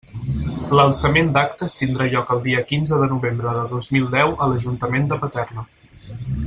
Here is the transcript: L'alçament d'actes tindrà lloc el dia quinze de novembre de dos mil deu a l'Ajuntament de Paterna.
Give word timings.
L'alçament 0.77 1.29
d'actes 1.35 1.75
tindrà 1.81 2.07
lloc 2.13 2.33
el 2.37 2.41
dia 2.47 2.65
quinze 2.73 3.01
de 3.03 3.11
novembre 3.13 3.55
de 3.59 3.69
dos 3.75 3.93
mil 3.97 4.09
deu 4.17 4.35
a 4.47 4.49
l'Ajuntament 4.53 5.11
de 5.13 5.25
Paterna. 5.27 5.69